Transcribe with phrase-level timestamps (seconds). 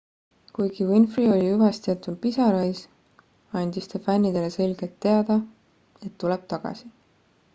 [0.57, 2.81] kuigi winfrey oli hüvastijätul pisarais
[3.61, 5.39] andis ta fännidele selgelt teada
[6.09, 6.91] et tuleb tagasi